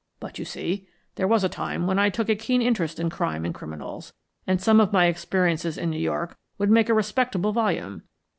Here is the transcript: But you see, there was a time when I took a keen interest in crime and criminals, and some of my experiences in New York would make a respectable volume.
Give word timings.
But 0.19 0.39
you 0.39 0.45
see, 0.45 0.87
there 1.13 1.27
was 1.27 1.43
a 1.43 1.47
time 1.47 1.85
when 1.85 1.99
I 1.99 2.09
took 2.09 2.27
a 2.27 2.35
keen 2.35 2.59
interest 2.59 2.99
in 2.99 3.11
crime 3.11 3.45
and 3.45 3.53
criminals, 3.53 4.11
and 4.47 4.59
some 4.59 4.79
of 4.79 4.91
my 4.91 5.05
experiences 5.05 5.77
in 5.77 5.91
New 5.91 5.99
York 5.99 6.35
would 6.57 6.71
make 6.71 6.89
a 6.89 6.95
respectable 6.95 7.51
volume. 7.53 8.01